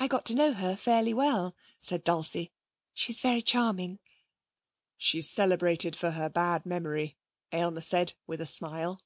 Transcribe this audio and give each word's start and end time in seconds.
I 0.00 0.08
got 0.08 0.24
to 0.26 0.34
know 0.34 0.54
her 0.54 0.74
fairly 0.74 1.14
well,' 1.14 1.54
said 1.80 2.02
Dulcie. 2.02 2.50
'She's 2.94 3.20
very 3.20 3.40
charming.' 3.40 4.00
'She's 4.96 5.30
celebrated 5.30 5.94
for 5.94 6.10
her 6.10 6.28
bad 6.28 6.66
memory,' 6.66 7.16
Aylmer 7.52 7.80
said, 7.82 8.14
with 8.26 8.40
a 8.40 8.46
smile. 8.46 9.00